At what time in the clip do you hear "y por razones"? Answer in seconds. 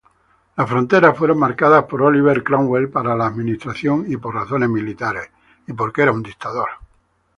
4.11-4.67